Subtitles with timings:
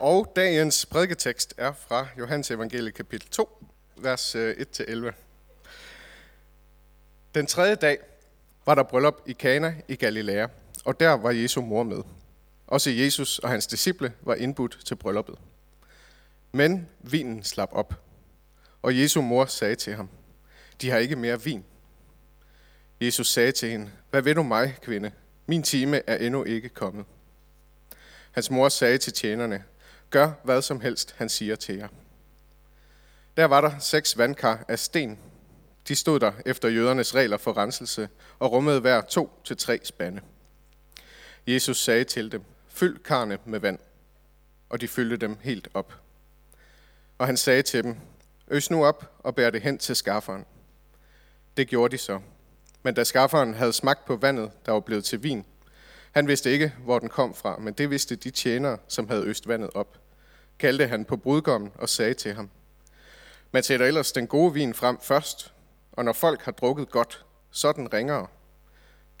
[0.00, 5.12] Og dagens prædiketekst er fra Johannes evangelie kapitel 2, vers øh, 1-11.
[7.34, 7.98] Den tredje dag
[8.66, 10.46] var der bryllup i Kana i Galilea,
[10.84, 12.02] og der var Jesu mor med.
[12.66, 15.38] Også Jesus og hans disciple var indbudt til brylluppet.
[16.52, 17.94] Men vinen slap op,
[18.82, 20.08] og Jesu mor sagde til ham,
[20.80, 21.64] de har ikke mere vin.
[23.00, 25.10] Jesus sagde til hende, hvad ved du mig, kvinde?
[25.46, 27.04] Min time er endnu ikke kommet.
[28.32, 29.64] Hans mor sagde til tjenerne,
[30.16, 31.88] gør hvad som helst, han siger til jer.
[33.36, 35.18] Der var der seks vandkar af sten.
[35.88, 38.08] De stod der efter jødernes regler for renselse
[38.38, 40.20] og rummede hver to til tre spande.
[41.46, 43.78] Jesus sagde til dem, fyld karne med vand,
[44.68, 45.94] og de fyldte dem helt op.
[47.18, 47.96] Og han sagde til dem,
[48.48, 50.44] øs nu op og bær det hen til skafferen.
[51.56, 52.20] Det gjorde de så.
[52.82, 55.44] Men da skafferen havde smagt på vandet, der var blevet til vin,
[56.16, 59.48] han vidste ikke, hvor den kom fra, men det vidste de tjenere, som havde øst
[59.48, 59.98] vandet op.
[60.58, 62.50] Kaldte han på brudgommen og sagde til ham,
[63.52, 65.54] man sætter ellers den gode vin frem først,
[65.92, 68.26] og når folk har drukket godt, så den ringere.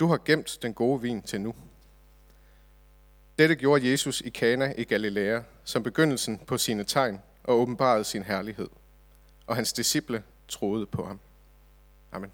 [0.00, 1.54] Du har gemt den gode vin til nu.
[3.38, 8.22] Dette gjorde Jesus i Kana i Galilea, som begyndelsen på sine tegn og åbenbarede sin
[8.22, 8.68] herlighed.
[9.46, 11.20] Og hans disciple troede på ham.
[12.12, 12.32] Amen.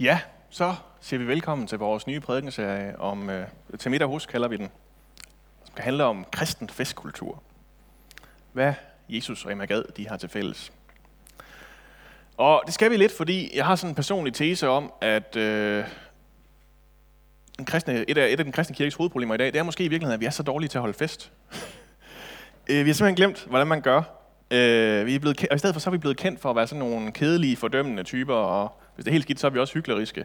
[0.00, 3.46] Ja, så siger vi velkommen til vores nye prædikenserie om, øh,
[3.78, 4.70] til middag hos kalder vi den,
[5.64, 7.42] som skal handle om kristen festkultur.
[8.52, 8.74] Hvad
[9.08, 10.72] Jesus og Emma Gad, de har til fælles.
[12.36, 15.84] Og det skal vi lidt, fordi jeg har sådan en personlig tese om, at øh,
[17.58, 19.84] en kristne, et, af, et af den kristne kirkes hovedproblemer i dag, det er måske
[19.84, 21.32] i virkeligheden, at vi er så dårlige til at holde fest.
[22.70, 24.02] Øh, vi har simpelthen glemt, hvordan man gør.
[24.50, 26.56] Øh, vi er blevet, og i stedet for så er vi blevet kendt for at
[26.56, 29.58] være sådan nogle kedelige, fordømmende typer, og hvis det er helt skidt, så er vi
[29.58, 30.24] også hykleriske.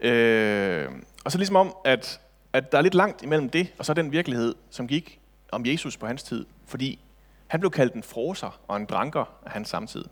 [0.00, 0.88] Øh,
[1.24, 2.20] og så ligesom om, at,
[2.52, 5.20] at der er lidt langt imellem det, og så den virkelighed, som gik
[5.52, 6.46] om Jesus på hans tid.
[6.66, 6.98] Fordi
[7.46, 10.04] han blev kaldt en froser og en dranker af hans samtid.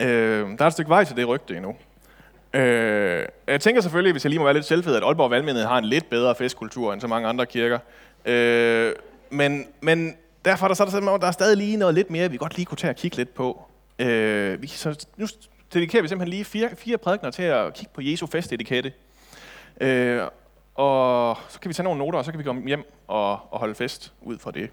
[0.00, 1.76] Øh, der er et stykke vej til det rygte endnu.
[2.54, 5.78] Øh, jeg tænker selvfølgelig, hvis jeg lige må være lidt selvfed, at Aalborg Valgmenighed har
[5.78, 7.78] en lidt bedre festkultur end så mange andre kirker.
[8.24, 8.92] Øh,
[9.30, 12.30] men, men derfor er der, så er der, der er stadig lige noget lidt mere,
[12.30, 13.62] vi godt lige kunne tage og kigge lidt på.
[13.98, 15.26] Øh, vi, så nu
[15.72, 18.92] dedikerer vi simpelthen lige fire, fire prædikner til at kigge på Jesu festetikette.
[19.80, 20.22] Øh,
[20.74, 23.58] og så kan vi tage nogle noter, og så kan vi komme hjem og, og
[23.58, 24.70] holde fest ud fra det.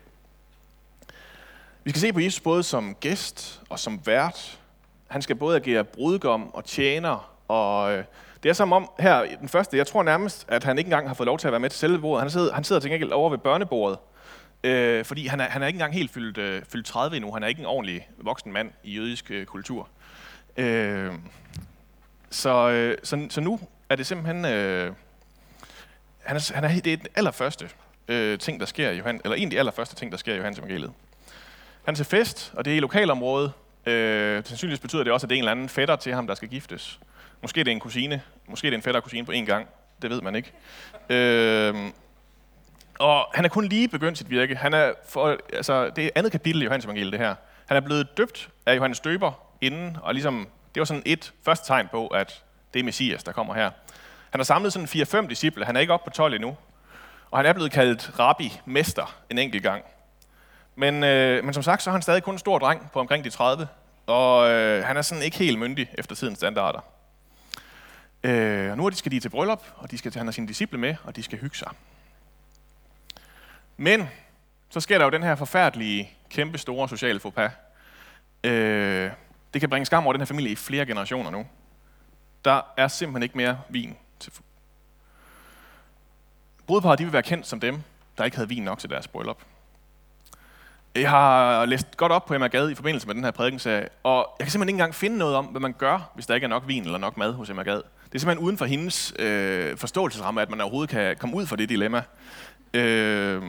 [1.84, 4.60] Vi skal se på Jesus både som gæst og som vært.
[5.08, 7.36] Han skal både agere brudgom og tjener.
[7.48, 8.04] Og øh,
[8.44, 11.14] det er som om her den første, jeg tror nærmest, at han ikke engang har
[11.14, 12.22] fået lov til at være med til selve bordet.
[12.22, 13.98] Han sidder, han sidder til gengæld over ved børnebordet.
[14.64, 17.34] Øh, fordi han er, han er ikke engang helt fyldt, øh, fyldt 30 endnu.
[17.34, 19.90] Han er ikke en ordentlig voksen mand i jødisk øh, kultur.
[20.60, 21.14] Øh,
[22.30, 23.60] så, øh, så, så nu
[23.90, 24.46] er det simpelthen...
[24.46, 24.94] Øh,
[26.24, 27.70] han er, han er, det er den allerførste
[28.08, 30.38] øh, ting, der sker i Johan, eller en af de allerførste ting, der sker i
[30.38, 30.92] Johannes evangeliet.
[31.86, 33.52] Han er til fest, og det er i lokalområdet.
[33.86, 36.36] Øh, sandsynligvis betyder det også, at det er en eller anden fætter til ham, der
[36.36, 37.00] skal giftes.
[37.42, 38.22] Måske det er en kusine.
[38.48, 39.68] Måske det er en fætter og kusine på én gang.
[40.02, 40.52] Det ved man ikke.
[41.10, 41.76] Øh,
[43.00, 44.56] og han er kun lige begyndt sit virke.
[44.56, 47.36] Han er for, altså, det er andet kapitel i Johannes evangeliet, det her.
[47.70, 49.32] Han er blevet døbt af Johannes Døber
[49.62, 52.44] inden, og ligesom, det var sådan et første tegn på, at
[52.74, 53.72] det er Messias, der kommer her.
[54.30, 56.58] Han har samlet sådan 4-5 disciple, han er ikke oppe på 12 endnu,
[57.32, 59.84] og han er blevet kaldt rabbi, mester, en enkelt gang.
[60.76, 63.24] Men, øh, men som sagt, så er han stadig kun en stor dreng på omkring
[63.24, 63.68] de 30,
[64.08, 66.80] og øh, han er sådan ikke helt myndig efter tidens standarder.
[68.24, 70.48] Øh, og nu er de skal de til bryllup, og de skal, han har sine
[70.48, 71.72] disciple med, og de skal hygge sig.
[73.78, 74.10] Men
[74.70, 77.52] så sker der jo den her forfærdelige, kæmpe store sociale faux pas.
[78.44, 79.12] Øh,
[79.54, 81.46] det kan bringe skam over den her familie i flere generationer nu.
[82.46, 84.32] Der er simpelthen ikke mere vin til
[86.68, 87.82] Brudeparret de vil være kendt som dem,
[88.18, 89.38] der ikke havde vin nok til deres bryllup.
[90.96, 94.36] Jeg har læst godt op på Emma Gade i forbindelse med den her prædikenserie, og
[94.40, 96.50] jeg kan simpelthen ikke engang finde noget om, hvad man gør, hvis der ikke er
[96.50, 97.84] nok vin eller nok mad hos Emma Gade.
[98.06, 101.56] Det er simpelthen uden for hendes øh, forståelsesramme, at man overhovedet kan komme ud for
[101.56, 102.04] det dilemma.
[102.74, 103.44] Øh,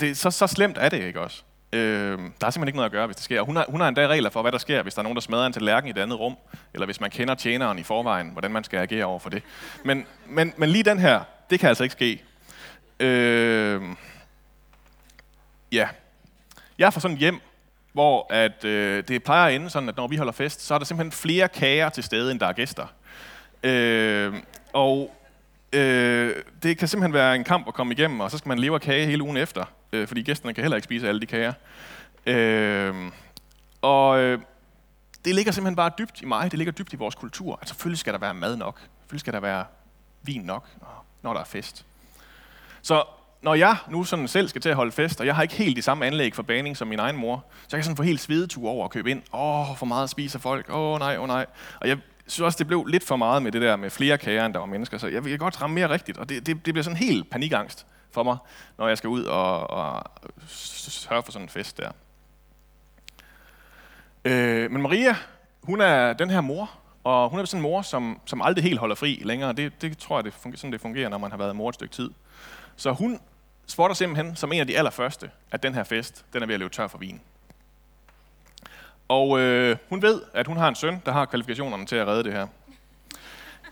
[0.00, 1.42] det, så, så slemt er det ikke også.
[1.72, 3.42] Øh, der er simpelthen ikke noget at gøre, hvis det sker.
[3.42, 5.20] Hun har, hun har endda regler for, hvad der sker, hvis der er nogen, der
[5.20, 6.36] smadrer en tallerken i et andet rum,
[6.74, 9.42] eller hvis man kender tjeneren i forvejen, hvordan man skal agere over for det.
[9.84, 11.20] Men, men, men lige den her,
[11.50, 12.22] det kan altså ikke ske.
[13.00, 13.82] Øh,
[15.72, 15.88] ja.
[16.78, 17.40] Jeg er fra sådan et hjem,
[17.92, 20.78] hvor at, øh, det plejer at ende sådan, at når vi holder fest, så er
[20.78, 22.86] der simpelthen flere kager til stede, end der er gæster.
[23.62, 24.34] Øh,
[24.72, 25.14] og
[25.72, 28.74] øh, det kan simpelthen være en kamp at komme igennem, og så skal man leve
[28.74, 31.52] af kage hele ugen efter, øh, fordi gæsterne kan heller ikke spise alle de kager.
[32.26, 32.94] Øh,
[33.82, 34.38] og øh,
[35.24, 37.58] det ligger simpelthen bare dybt i mig, det ligger dybt i vores kultur.
[37.60, 39.64] Altså selvfølgelig skal der være mad nok, selvfølgelig skal der være
[40.22, 40.68] vin nok,
[41.22, 41.84] når der er fest.
[42.82, 43.04] Så
[43.42, 45.76] når jeg nu sådan selv skal til at holde fest, og jeg har ikke helt
[45.76, 48.20] de samme anlæg for baning som min egen mor, så jeg kan sådan få helt
[48.20, 49.22] svedetur over at købe ind.
[49.32, 50.66] Åh, for meget spiser folk.
[50.70, 51.46] Åh, nej, åh, nej.
[51.80, 54.46] Og jeg synes også, det blev lidt for meget med det der med flere kager,
[54.46, 54.98] end der var mennesker.
[54.98, 56.18] Så jeg vil godt ramme mere rigtigt.
[56.18, 58.36] Og det, det, det bliver sådan helt panikangst for mig,
[58.78, 60.02] når jeg skal ud og, og
[60.46, 61.90] sørge for sådan en fest der.
[64.24, 65.16] Øh, men Maria,
[65.62, 66.70] hun er den her mor,
[67.04, 69.52] og hun er sådan en mor, som, som aldrig helt holder fri længere.
[69.52, 71.74] Det, det tror jeg, det fungerer, sådan det fungerer, når man har været mor et
[71.74, 72.10] stykke tid.
[72.76, 73.20] Så hun
[73.66, 76.60] spotter simpelthen som en af de allerførste, at den her fest, den er ved at
[76.60, 77.20] løbe tør for vin.
[79.08, 82.24] Og øh, hun ved, at hun har en søn, der har kvalifikationerne til at redde
[82.24, 82.46] det her.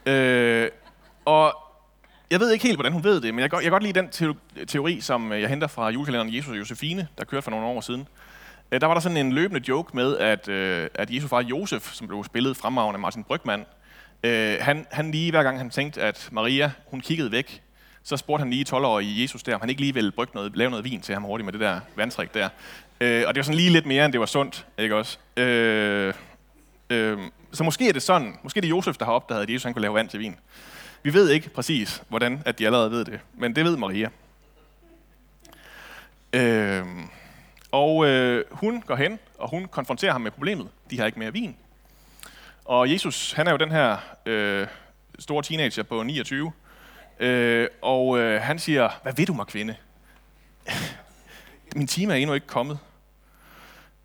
[0.06, 0.70] Øh,
[1.24, 1.67] og
[2.30, 4.00] jeg ved ikke helt, hvordan hun ved det, men jeg kan, jeg kan godt lide
[4.00, 4.36] den
[4.66, 7.80] teori, som øh, jeg henter fra julekalenderen Jesus og Josefine, der kørte for nogle år
[7.80, 8.08] siden.
[8.72, 11.92] Øh, der var der sådan en løbende joke med, at, øh, at Jesus far Josef,
[11.92, 13.64] som blev spillet fremragende af Martin Brygman,
[14.60, 17.62] han, han lige hver gang han tænkte, at Maria, hun kiggede væk,
[18.02, 20.70] så spurgte han lige 12-årige Jesus der, om han ikke lige ville brygge noget, lave
[20.70, 22.48] noget vin til ham hurtigt med det der vandtrik der.
[23.00, 25.18] Øh, og det var sådan lige lidt mere, end det var sundt, ikke også?
[25.36, 26.14] Øh,
[26.90, 27.18] øh,
[27.52, 29.72] så måske er det sådan, måske er det Josef, der har opdaget, at Jesus han
[29.72, 30.36] kunne lave vand til vin.
[31.02, 34.08] Vi ved ikke præcis, hvordan at de allerede ved det, men det ved Maria.
[36.32, 36.84] Øh,
[37.72, 40.68] og øh, hun går hen, og hun konfronterer ham med problemet.
[40.90, 41.56] De har ikke mere vin.
[42.64, 43.96] Og Jesus, han er jo den her
[44.26, 44.66] øh,
[45.18, 46.52] store teenager på 29,
[47.20, 49.76] øh, og øh, han siger, hvad ved du mig, kvinde?
[51.76, 52.78] Min time er endnu ikke kommet.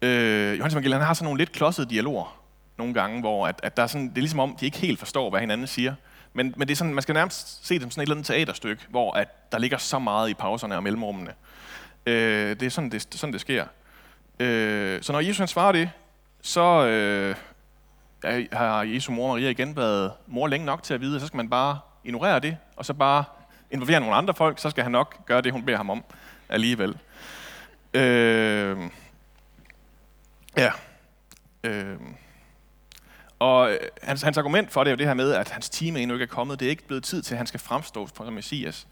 [0.02, 2.44] Øh, Johannes Evangeliet, han har sådan nogle lidt klodsede dialoger
[2.78, 5.00] nogle gange, hvor at, at der er sådan, det er ligesom om, de ikke helt
[5.00, 5.96] forstår, hvad hinanden siger.
[6.34, 8.28] Men, men det er sådan, man skal nærmest se det som sådan et eller andet
[8.28, 11.34] teaterstykke, hvor at der ligger så meget i pauserne og mellemrummene.
[12.06, 13.66] Øh, det er sådan, det, sådan, det sker.
[14.40, 15.90] Øh, så når Jesus han svarer det,
[16.42, 17.36] så øh,
[18.52, 21.38] har Jesu mor Maria igen været mor længe nok til at vide, at så skal
[21.38, 23.24] man bare ignorere det, og så bare
[23.72, 26.04] involvere nogle andre folk, så skal han nok gøre det, hun beder ham om
[26.50, 26.98] alligevel.
[27.94, 28.78] Øh,
[30.58, 30.72] ja.
[31.64, 31.98] Øh,
[33.44, 36.00] og øh, hans, hans argument for det er jo det her med, at hans time
[36.00, 36.60] endnu ikke er kommet.
[36.60, 38.88] Det er ikke blevet tid til, at han skal fremstå som Messias.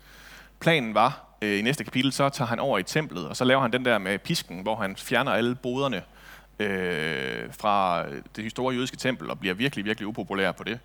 [0.59, 3.61] Planen var, øh, i næste kapitel, så tager han over i templet, og så laver
[3.61, 6.03] han den der med pisken, hvor han fjerner alle boderne
[6.59, 8.05] øh, fra
[8.35, 10.79] det store jødiske tempel, og bliver virkelig, virkelig upopulær på det.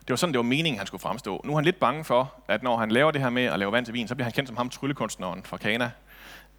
[0.00, 1.40] Det var sådan, det var meningen, han skulle fremstå.
[1.44, 3.72] Nu er han lidt bange for, at når han laver det her med at lave
[3.72, 5.90] vand til vin, så bliver han kendt som ham tryllekunstneren fra Kana.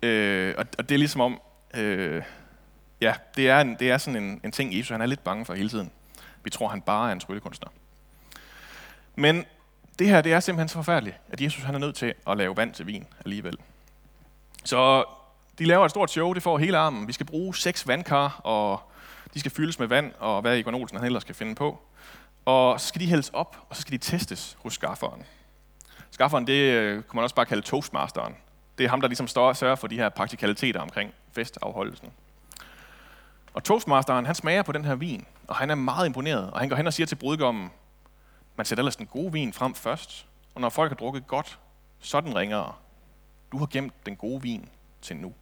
[0.03, 1.41] Øh, og, og det er ligesom om,
[1.77, 2.21] øh,
[3.01, 5.45] ja, det er, en, det er sådan en, en ting, Jesus han er lidt bange
[5.45, 5.91] for hele tiden.
[6.43, 7.69] Vi tror, han bare er en tryllekunstner.
[9.15, 9.45] Men
[9.99, 12.57] det her det er simpelthen så forfærdeligt, at Jesus han er nødt til at lave
[12.57, 13.57] vand til vin alligevel.
[14.63, 15.03] Så
[15.59, 17.07] de laver et stort show, det får hele armen.
[17.07, 18.91] Vi skal bruge seks vandkar, og
[19.33, 21.81] de skal fyldes med vand, og hvad Egon Olsen han ellers skal finde på.
[22.45, 25.23] Og så skal de hældes op, og så skal de testes hos skafferen.
[26.11, 28.35] Skafferen, det øh, kunne man også bare kalde toastmasteren.
[28.77, 32.09] Det er ham, der ligesom står og sørger for de her praktikaliteter omkring festafholdelsen.
[33.53, 36.51] Og toastmasteren, han smager på den her vin, og han er meget imponeret.
[36.51, 37.71] Og han går hen og siger til brudgommen,
[38.55, 41.59] man sætter ellers den gode vin frem først, og når folk har drukket godt,
[41.99, 42.53] så den.
[43.51, 44.69] Du har gemt den gode vin
[45.01, 45.33] til nu.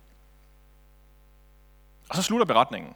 [2.10, 2.94] Og så slutter beretningen.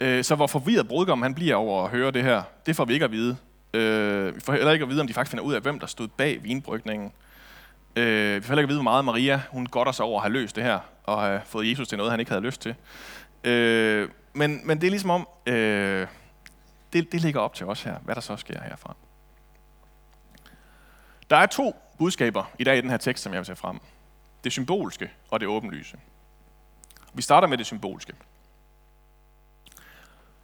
[0.00, 2.92] Øh, så hvor forvirret brudgommen han bliver over at høre det her, det får vi
[2.92, 3.36] ikke at vide.
[3.74, 5.86] Øh, vi får heller ikke at vide, om de faktisk finder ud af, hvem der
[5.86, 7.12] stod bag vinbrygningen.
[7.96, 10.22] Øh, vi får heller ikke at vide, hvor meget Maria hun godter sig over at
[10.22, 12.74] have løst det her, og have fået Jesus til noget, han ikke havde lyst til.
[13.44, 16.06] Øh, men, men det er ligesom om, øh,
[16.92, 18.96] det, det ligger op til os her, hvad der så sker herfra.
[21.30, 23.80] Der er to budskaber i dag i den her tekst, som jeg vil tage frem.
[24.44, 25.96] Det symbolske og det åbenlyse.
[27.14, 28.12] Vi starter med det symbolske.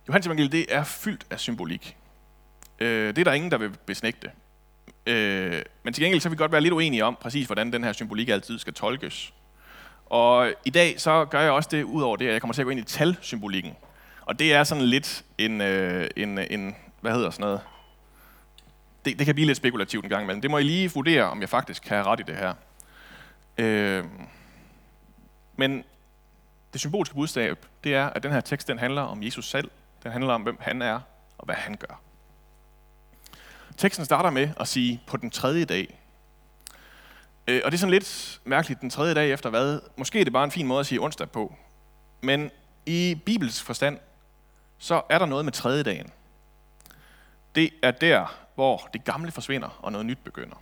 [0.09, 1.97] Johannes evangeliet, det er fyldt af symbolik.
[2.79, 4.31] Øh, det er der ingen, der vil besnægte.
[5.07, 7.85] Øh, men til gengæld så vil vi godt være lidt uenige om præcis, hvordan den
[7.85, 9.33] her symbolik altid skal tolkes.
[10.11, 12.63] Og i dag så gør jeg også det ud over det, at jeg kommer til
[12.63, 13.77] at gå ind i talsymbolikken.
[14.27, 17.61] Og det er sådan lidt en, øh, en, øh, en hvad hedder sådan noget,
[19.05, 20.41] det, det kan blive lidt spekulativt en gang imellem.
[20.41, 22.55] Det må I lige vurdere, om jeg faktisk kan have ret i det her.
[23.59, 24.05] Øh,
[25.57, 25.85] men
[26.73, 29.71] det symbolske budskab, det er, at den her tekst, den handler om Jesus selv.
[30.03, 31.01] Den handler om, hvem han er
[31.39, 32.01] og hvad han gør.
[33.77, 35.98] Teksten starter med at sige, på den tredje dag.
[37.49, 39.81] Øh, og det er sådan lidt mærkeligt, den tredje dag efter hvad?
[39.97, 41.55] Måske er det bare en fin måde at sige onsdag på.
[42.21, 42.51] Men
[42.87, 43.99] i Bibels forstand,
[44.79, 46.11] så er der noget med tredje dagen.
[47.55, 50.57] Det er der, hvor det gamle forsvinder, og noget nyt begynder.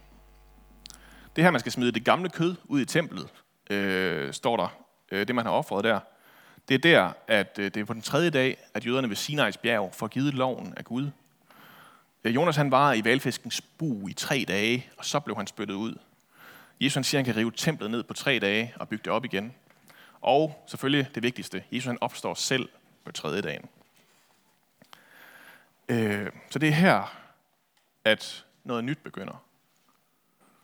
[1.36, 3.28] Det her, man skal smide det gamle kød ud i templet,
[3.70, 4.68] øh, står der,
[5.12, 6.00] øh, det man har offret der.
[6.68, 9.60] Det er der, at øh, det er på den tredje dag, at jøderne ved Sinai's
[9.62, 11.10] bjerg får givet loven af Gud.
[12.24, 15.74] Øh, Jonas han var i valfiskens bu i tre dage, og så blev han spyttet
[15.74, 15.94] ud.
[16.80, 19.12] Jesus han siger, at han kan rive templet ned på tre dage og bygge det
[19.12, 19.54] op igen.
[20.20, 22.68] Og selvfølgelig det vigtigste, Jesus han opstår selv
[23.04, 23.68] på tredje dagen.
[25.88, 27.16] Øh, så det er her,
[28.04, 29.44] at noget nyt begynder.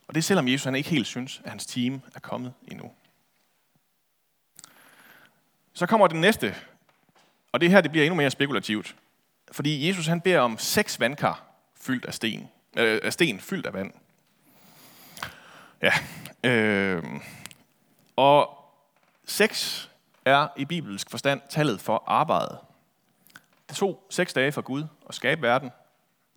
[0.07, 2.91] Og det er selvom Jesus han ikke helt synes, at hans team er kommet endnu.
[5.73, 6.55] Så kommer den næste,
[7.51, 8.95] og det her det bliver endnu mere spekulativt.
[9.51, 11.43] Fordi Jesus han beder om seks vandkar
[11.75, 13.93] fyldt af sten, øh, af sten fyldt af vand.
[15.83, 15.93] Ja,
[16.49, 17.03] øh,
[18.15, 18.49] og
[19.25, 19.89] seks
[20.25, 22.57] er i bibelsk forstand tallet for arbejde.
[23.69, 25.71] Det tog seks dage for Gud at skabe verden.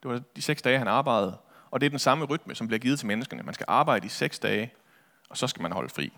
[0.03, 1.38] Det var de seks dage, han arbejdede.
[1.71, 3.43] Og det er den samme rytme, som bliver givet til menneskene.
[3.43, 4.73] Man skal arbejde i seks dage,
[5.29, 6.12] og så skal man holde fri.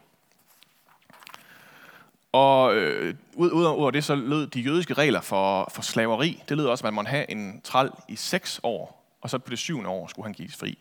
[2.33, 6.57] Og øh, ud, ud over det, så lød de jødiske regler for, for slaveri, det
[6.57, 9.59] lød også, at man måtte have en træl i seks år, og så på det
[9.59, 10.79] syvende år skulle han gives fri.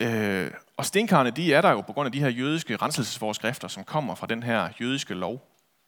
[0.00, 3.84] Øh, og stenkarne, de er der jo på grund af de her jødiske renselsesforskrifter, som
[3.84, 5.32] kommer fra den her jødiske lov.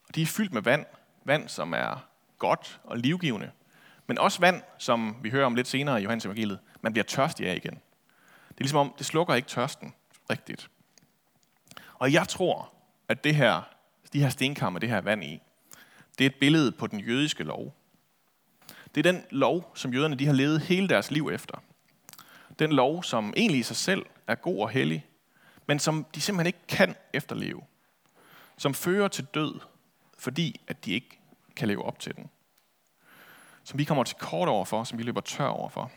[0.08, 0.86] Og de er fyldt med vand,
[1.24, 3.50] vand som er godt og livgivende,
[4.06, 7.46] men også vand, som vi hører om lidt senere i Johannes evangeliet, man bliver tørstig
[7.46, 7.74] af igen.
[8.48, 9.94] Det er ligesom om, det slukker ikke tørsten
[10.30, 10.70] rigtigt.
[11.94, 12.72] Og jeg tror,
[13.08, 13.62] at det her,
[14.12, 15.40] de her stenkar med det her vand i,
[16.18, 17.74] det er et billede på den jødiske lov.
[18.94, 21.62] Det er den lov, som jøderne de har levet hele deres liv efter.
[22.58, 25.06] Den lov, som egentlig i sig selv er god og hellig,
[25.66, 27.62] men som de simpelthen ikke kan efterleve.
[28.56, 29.60] Som fører til død,
[30.18, 31.20] fordi at de ikke
[31.56, 32.30] kan leve op til den.
[33.64, 35.90] Som vi kommer til kort over for, som vi løber tør over for.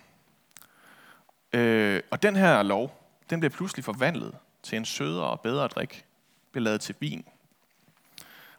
[1.54, 6.06] Øh, og den her lov, den bliver pludselig forvandlet til en sødere og bedre drik,
[6.52, 7.26] bliver lavet til vin.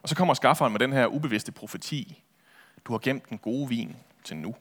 [0.01, 2.23] Og så kommer skafferen med den her ubevidste profeti.
[2.85, 4.55] Du har gemt den gode vin til nu.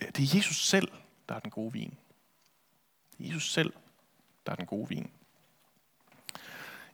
[0.00, 0.88] Øh, det er Jesus selv,
[1.28, 1.98] der er den gode vin.
[3.18, 3.72] Det er Jesus selv,
[4.46, 5.10] der er den gode vin.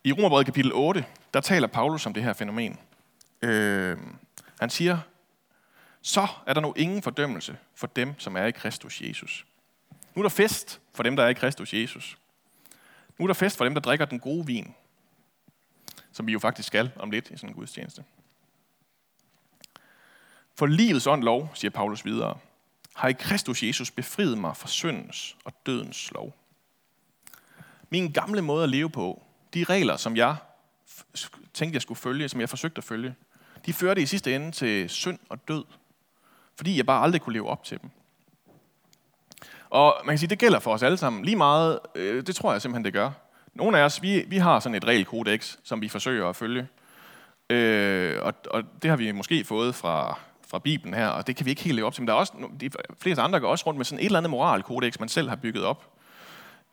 [0.03, 2.79] I Romerbrevet kapitel 8, der taler Paulus om det her fænomen.
[3.41, 3.97] Øh,
[4.59, 4.99] han siger,
[6.01, 9.45] så er der nu ingen fordømmelse for dem, som er i Kristus Jesus.
[10.15, 12.17] Nu er der fest for dem, der er i Kristus Jesus.
[13.17, 14.75] Nu er der fest for dem, der drikker den gode vin,
[16.11, 18.03] som vi jo faktisk skal om lidt i sådan en gudstjeneste.
[20.55, 22.37] For livets ånd lov, siger Paulus videre,
[22.95, 26.33] har i Kristus Jesus befriet mig fra syndens og dødens lov.
[27.89, 29.23] Min gamle måde at leve på,
[29.53, 30.35] de regler, som jeg
[31.53, 33.15] tænkte, jeg skulle følge, som jeg forsøgte at følge,
[33.65, 35.63] de førte i sidste ende til synd og død,
[36.55, 37.89] fordi jeg bare aldrig kunne leve op til dem.
[39.69, 41.25] Og man kan sige, det gælder for os alle sammen.
[41.25, 43.11] Lige meget, øh, det tror jeg simpelthen, det gør.
[43.53, 46.67] Nogle af os, vi, vi har sådan et regelkodex, som vi forsøger at følge.
[47.49, 51.45] Øh, og, og det har vi måske fået fra, fra Bibelen her, og det kan
[51.45, 52.01] vi ikke helt leve op til.
[52.01, 54.29] Men der er også, de fleste andre går også rundt med sådan et eller andet
[54.29, 55.93] moralkodex, man selv har bygget op.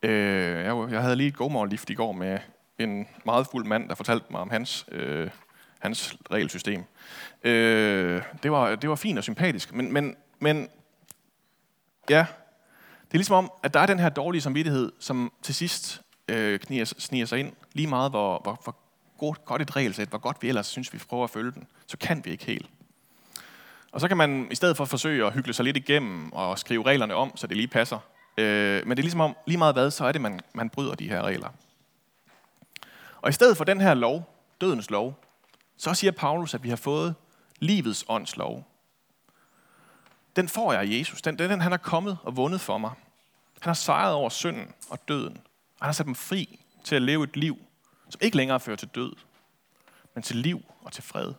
[0.03, 2.39] Øh, jeg, jeg havde lige et godmorgenlift i går med
[2.79, 5.31] en meget fuld mand, der fortalte mig om hans, øh,
[5.79, 6.85] hans regelsystem.
[7.45, 10.69] Øh, det, var, det var fint og sympatisk, men, men, men
[12.11, 12.27] ja,
[13.05, 16.61] det er ligesom om, at der er den her dårlige samvittighed, som til sidst øh,
[16.61, 17.53] kniger, sniger sig ind.
[17.73, 18.77] Lige meget, hvor, hvor, hvor
[19.19, 21.99] godt, godt et regelsæt, hvor godt vi ellers synes, vi prøver at følge den, så
[21.99, 22.71] kan vi ikke helt.
[23.93, 26.87] Og så kan man i stedet for forsøge at hygge sig lidt igennem og skrive
[26.87, 27.99] reglerne om, så det lige passer.
[28.39, 30.95] Øh, men det er ligesom om, lige meget hvad, så er det, man, man bryder
[30.95, 31.49] de her regler.
[33.23, 35.25] Og i stedet for den her lov, dødens lov,
[35.77, 37.15] så siger Paulus, at vi har fået
[37.59, 38.69] livets ånds lov.
[40.37, 41.23] Den får jeg af Jesus.
[41.23, 42.91] Den, den, han er kommet og vundet for mig.
[43.61, 45.37] Han har sejret over synden og døden.
[45.79, 47.59] Og han har sat dem fri til at leve et liv,
[48.09, 49.13] som ikke længere fører til død,
[50.15, 51.33] men til liv og til fred.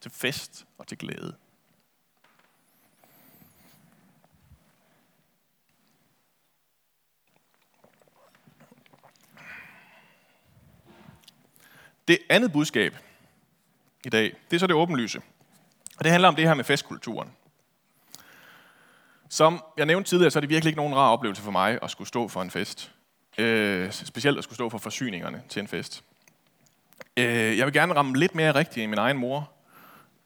[0.00, 1.34] Til fest og til glæde.
[12.08, 12.96] Det andet budskab
[14.04, 15.20] i dag, det er så det åbenlyse.
[15.98, 17.32] Og det handler om det her med festkulturen.
[19.28, 21.90] Som jeg nævnte tidligere, så er det virkelig ikke nogen rar oplevelse for mig at
[21.90, 22.92] skulle stå for en fest.
[23.38, 26.04] Øh, specielt at skulle stå for forsyningerne til en fest.
[27.16, 29.50] Øh, jeg vil gerne ramme lidt mere rigtigt i min egen mor.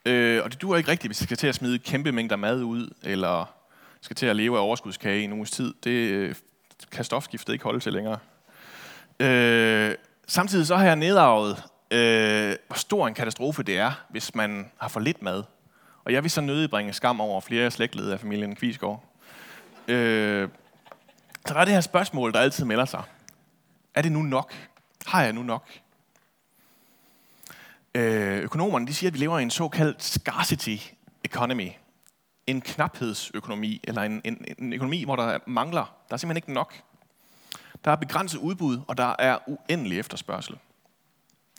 [0.06, 2.62] Øh, og det duer ikke rigtigt, hvis jeg skal til at smide kæmpe mængder mad
[2.62, 3.54] ud, eller
[4.00, 5.74] skal til at leve af overskudskage i en uges tid.
[5.84, 6.34] Det øh,
[6.92, 8.18] kan stofskiftet ikke holde til længere.
[9.20, 9.94] Øh,
[10.26, 14.88] samtidig så har jeg nedarvet, øh, hvor stor en katastrofe det er, hvis man har
[14.88, 15.42] for lidt mad.
[16.04, 19.04] Og jeg vil så nødig bringe skam over flere slægtled af familien Kvisgaard.
[19.88, 20.48] Øh,
[21.46, 23.02] så der er det her spørgsmål, der altid melder sig.
[23.94, 24.54] Er det nu nok?
[25.06, 25.68] Har jeg nu nok?
[27.94, 30.76] Øh, økonomerne de siger, at vi lever i en såkaldt scarcity
[31.24, 31.70] economy.
[32.46, 35.96] En knaphedsøkonomi, eller en, en, en økonomi, hvor der mangler.
[36.08, 36.74] Der er simpelthen ikke nok.
[37.86, 40.58] Der er begrænset udbud, og der er uendelig efterspørgsel.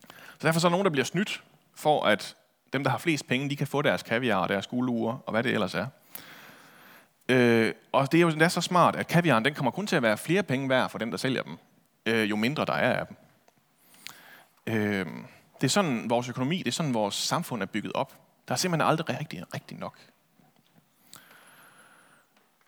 [0.10, 1.43] Så derfor så er der nogen, der bliver snydt
[1.75, 2.36] for, at
[2.74, 5.43] dem, der har flest penge, de kan få deres kaviar og deres guldure, og hvad
[5.43, 5.88] det ellers er.
[7.29, 9.96] Øh, og det er jo det er så smart, at kaviaren den kommer kun til
[9.96, 11.57] at være flere penge værd for dem, der sælger dem,
[12.05, 13.17] øh, jo mindre der er af dem.
[14.67, 15.05] Øh,
[15.62, 18.13] det er sådan vores økonomi, det er sådan vores samfund er bygget op.
[18.48, 20.00] Der er simpelthen aldrig rigtig, rigtig nok.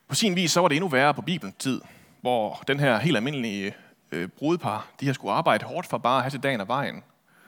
[0.08, 1.82] På sin vis så var det endnu værre på Bibelens tid,
[2.22, 3.76] hvor den her helt almindelige
[4.12, 7.04] øh, brudepar, de har skulle arbejde hårdt for bare at have til dagen og vejen.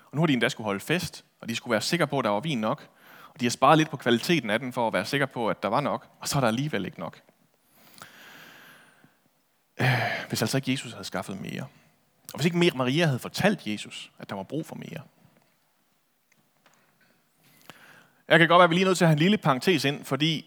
[0.05, 2.25] Og nu har de endda skulle holde fest, og de skulle være sikre på, at
[2.25, 2.87] der var vin nok.
[3.33, 5.63] Og de har sparet lidt på kvaliteten af den, for at være sikre på, at
[5.63, 6.07] der var nok.
[6.19, 7.21] Og så er der alligevel ikke nok.
[9.79, 9.87] Øh,
[10.27, 11.61] hvis altså ikke Jesus havde skaffet mere.
[12.33, 15.01] Og hvis ikke Maria havde fortalt Jesus, at der var brug for mere.
[18.27, 19.85] Jeg kan godt være, at vi lige er nødt til at have en lille parentes
[19.85, 20.45] ind, fordi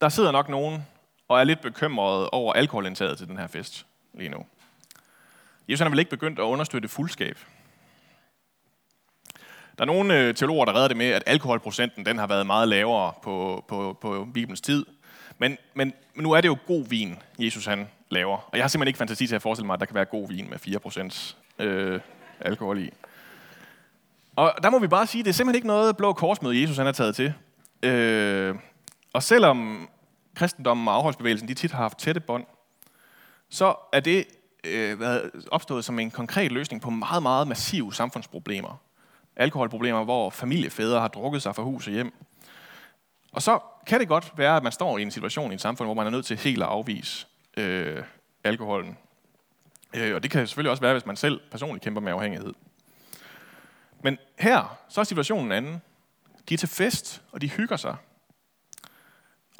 [0.00, 0.86] der sidder nok nogen
[1.30, 4.46] og er lidt bekymret over alkoholindtaget til den her fest lige nu.
[5.68, 7.38] Jesus har vel ikke begyndt at understøtte fuldskab.
[9.78, 12.68] Der er nogle øh, teologer, der redder det med, at alkoholprocenten den har været meget
[12.68, 14.86] lavere på, på, på Bibelens tid.
[15.38, 18.36] Men, men, men nu er det jo god vin, Jesus han laver.
[18.36, 20.28] Og jeg har simpelthen ikke fantasi til at forestille mig, at der kan være god
[20.28, 20.58] vin med
[21.58, 22.00] 4% øh,
[22.40, 22.90] alkohol i.
[24.36, 26.76] Og der må vi bare sige, at det er simpelthen ikke noget blå korsmøde, Jesus
[26.76, 27.34] han er taget til.
[27.82, 28.54] Øh,
[29.12, 29.88] og selvom
[30.34, 32.44] kristendommen og afholdsbevægelsen de tit har haft tætte bånd,
[33.48, 34.26] så er det
[34.64, 38.80] øh, været opstået som en konkret løsning på meget, meget massive samfundsproblemer.
[39.36, 42.12] Alkoholproblemer, hvor familiefædre har drukket sig fra hus og hjem.
[43.32, 45.86] Og så kan det godt være, at man står i en situation i et samfund,
[45.86, 48.02] hvor man er nødt til helt at afvise øh,
[48.44, 48.98] alkoholen.
[49.94, 52.54] Øh, og det kan selvfølgelig også være, hvis man selv personligt kæmper med afhængighed.
[54.02, 55.82] Men her, så er situationen anden.
[56.48, 57.96] De er til fest, og de hygger sig.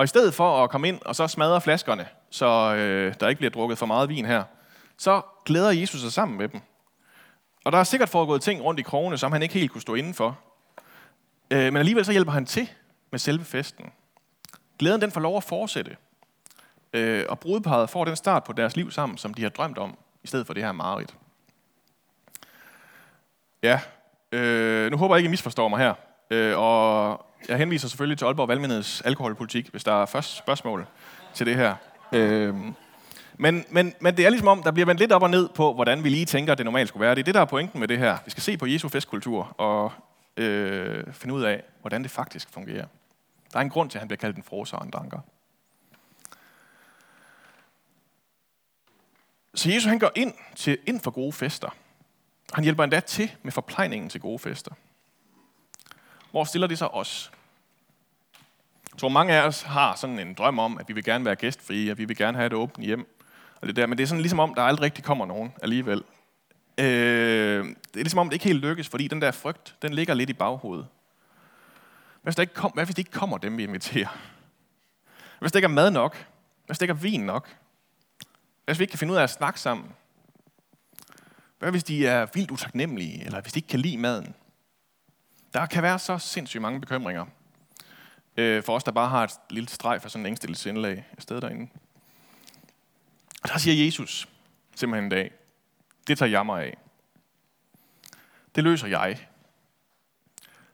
[0.01, 3.39] Og i stedet for at komme ind og så smadre flaskerne, så øh, der ikke
[3.39, 4.45] bliver drukket for meget vin her,
[4.97, 6.61] så glæder Jesus sig sammen med dem.
[7.65, 9.95] Og der er sikkert foregået ting rundt i krogene, som han ikke helt kunne stå
[9.95, 10.39] indenfor.
[11.51, 12.71] Øh, men alligevel så hjælper han til
[13.11, 13.93] med selve festen.
[14.79, 15.97] Glæden den får lov at fortsætte.
[16.93, 19.99] Øh, og brudeparret får den start på deres liv sammen, som de har drømt om,
[20.23, 21.15] i stedet for det her mareridt.
[23.63, 23.81] Ja,
[24.33, 25.95] øh, nu håber jeg ikke, I misforstår mig her.
[26.31, 30.87] Øh, og jeg henviser selvfølgelig til Aalborg Valgmenigheds alkoholpolitik, hvis der er først spørgsmål
[31.35, 31.75] til det her.
[32.13, 32.55] Øh,
[33.39, 35.75] men, men, men det er ligesom om, der bliver vendt lidt op og ned på,
[35.75, 37.15] hvordan vi lige tænker, at det normalt skulle være.
[37.15, 38.19] Det er det, der er pointen med det her.
[38.25, 39.93] Vi skal se på Jesu festkultur og
[40.37, 42.87] øh, finde ud af, hvordan det faktisk fungerer.
[43.53, 45.19] Der er en grund til, at han bliver kaldt en froser og en dranker.
[49.55, 51.69] Så Jesus han går ind, til, ind for gode fester.
[52.53, 54.75] Han hjælper endda til med forplejningen til gode fester.
[56.31, 57.31] Hvor stiller det så os?
[58.93, 61.37] Jeg tror, mange af os har sådan en drøm om, at vi vil gerne være
[61.37, 63.17] gæstfrie, og vi vil gerne have et åbent hjem.
[63.61, 63.87] Og det der.
[63.87, 66.03] Men det er sådan ligesom om, der aldrig rigtig kommer nogen alligevel.
[66.79, 70.15] Øh, det er ligesom om, det ikke helt lykkes, fordi den der frygt, den ligger
[70.15, 70.87] lidt i baghovedet.
[72.23, 74.09] Hvad hvis, der ikke kom, hvad hvis det ikke kommer dem, vi inviterer?
[75.39, 76.15] Hvad hvis der ikke er mad nok?
[76.15, 76.27] Hvad
[76.67, 77.49] hvis der ikke er vin nok?
[78.65, 79.93] Hvad hvis vi ikke kan finde ud af at snakke sammen?
[81.59, 84.35] Hvad hvis de er vildt utaknemmelige, eller hvis de ikke kan lide maden?
[85.55, 87.27] Der kan være så sindssygt mange bekymringer.
[88.37, 91.41] Øh, for os, der bare har et lille streg for sådan en ængstelsesindlag i sted
[91.41, 91.71] derinde.
[93.43, 94.29] Og der siger Jesus
[94.75, 95.33] simpelthen en dag,
[96.07, 96.79] det tager jeg mig af.
[98.55, 99.27] Det løser jeg.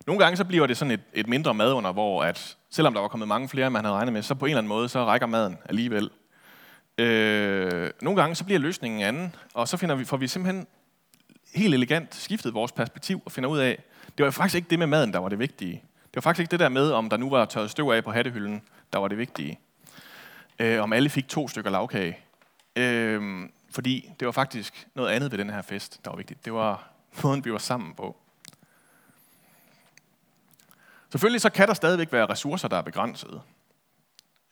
[0.07, 3.09] Nogle gange så bliver det sådan et, et mindre madunder, hvor at, selvom der var
[3.09, 5.05] kommet mange flere, end man havde regnet med, så på en eller anden måde, så
[5.05, 6.11] rækker maden alligevel.
[6.99, 10.67] Øh, nogle gange så bliver løsningen anden, og så finder vi, får vi simpelthen
[11.55, 13.83] helt elegant skiftet vores perspektiv og finder ud af,
[14.19, 15.73] det var faktisk ikke det med maden, der var det vigtige.
[16.05, 18.13] Det var faktisk ikke det der med, om der nu var tørret støv af på
[18.13, 19.61] hattehylden, der var det vigtige.
[20.59, 22.19] Øh, om alle fik to stykker lavkage.
[22.77, 26.45] Øh, fordi det var faktisk noget andet ved den her fest, der var vigtigt.
[26.45, 26.91] Det var
[27.23, 28.17] måden, vi var sammen på.
[31.11, 33.41] Selvfølgelig så kan der stadigvæk være ressourcer, der er begrænsede.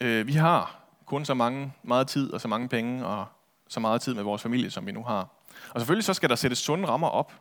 [0.00, 3.27] Øh, vi har kun så mange, meget tid og så mange penge og
[3.68, 5.29] så meget tid med vores familie, som vi nu har.
[5.70, 7.33] Og selvfølgelig så skal der sættes sunde rammer op,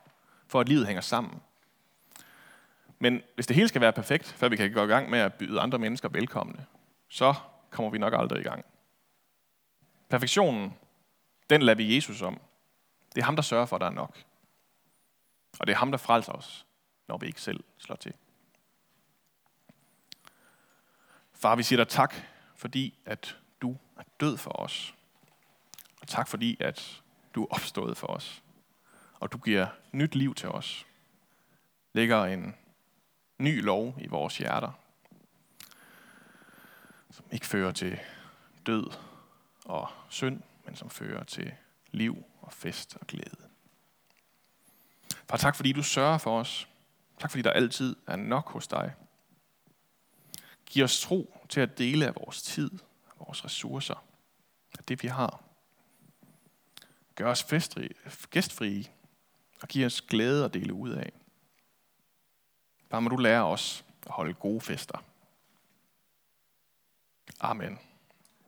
[0.47, 1.41] for at livet hænger sammen.
[2.99, 5.33] Men hvis det hele skal være perfekt, før vi kan gå i gang med at
[5.33, 6.65] byde andre mennesker velkomne,
[7.07, 7.33] så
[7.69, 8.65] kommer vi nok aldrig i gang.
[10.09, 10.73] Perfektionen,
[11.49, 12.41] den lader vi Jesus om.
[13.15, 14.23] Det er ham, der sørger for, at der er nok.
[15.59, 16.65] Og det er ham, der frelser os,
[17.07, 18.13] når vi ikke selv slår til.
[21.33, 22.15] Far, vi siger dig tak,
[22.55, 24.95] fordi at du er død for os.
[26.01, 27.01] Og tak fordi, at
[27.35, 28.43] du er opstået for os.
[29.13, 30.85] Og du giver nyt liv til os.
[31.93, 32.55] lægger en
[33.37, 34.71] ny lov i vores hjerter,
[37.11, 37.99] som ikke fører til
[38.65, 38.91] død
[39.65, 41.53] og synd, men som fører til
[41.91, 43.49] liv og fest og glæde.
[45.29, 46.69] Far, tak fordi du sørger for os.
[47.19, 48.93] Tak fordi der altid er nok hos dig.
[50.65, 52.71] Giv os tro til at dele af vores tid,
[53.19, 54.03] vores ressourcer,
[54.77, 55.43] af det vi har.
[57.15, 57.43] Gør os
[58.29, 58.85] gæstfrie
[59.61, 61.13] og giv os glæde at dele ud af.
[62.93, 64.97] Bare må du lære os at holde gode fester.
[67.39, 67.79] Amen.